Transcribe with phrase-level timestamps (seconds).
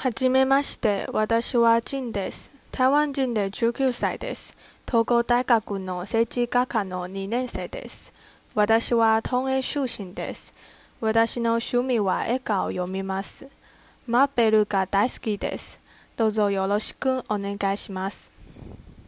[0.00, 2.54] はじめまして、私はジンです。
[2.72, 4.56] 台湾人で19歳です。
[4.88, 8.14] 東工大学の政治学科の2年生です。
[8.54, 10.54] 私は東映出身です。
[11.02, 13.46] 私の趣味は絵画を読みます。
[14.06, 15.82] マーベルが大好きです。
[16.16, 18.32] どうぞよろしくお願いします。